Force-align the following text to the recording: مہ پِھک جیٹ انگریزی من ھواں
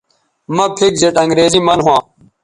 مہ 0.55 0.65
پِھک 0.75 0.93
جیٹ 1.01 1.15
انگریزی 1.23 1.59
من 1.67 1.79
ھواں 1.85 2.01